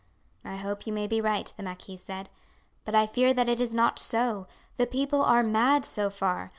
[0.43, 2.31] "I hope you may be right," the marquis said;
[2.85, 4.47] "but I fear that it is not so.
[4.77, 6.49] The people are mad so far.